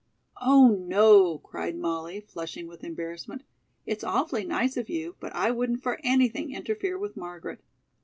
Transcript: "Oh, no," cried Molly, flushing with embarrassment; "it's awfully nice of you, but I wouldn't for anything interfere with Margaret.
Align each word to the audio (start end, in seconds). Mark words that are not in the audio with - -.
"Oh, 0.41 0.67
no," 0.69 1.37
cried 1.37 1.75
Molly, 1.77 2.21
flushing 2.21 2.65
with 2.65 2.83
embarrassment; 2.83 3.43
"it's 3.85 4.03
awfully 4.03 4.43
nice 4.43 4.75
of 4.75 4.89
you, 4.89 5.15
but 5.19 5.31
I 5.35 5.51
wouldn't 5.51 5.83
for 5.83 5.99
anything 6.03 6.55
interfere 6.55 6.97
with 6.97 7.15
Margaret. 7.15 7.61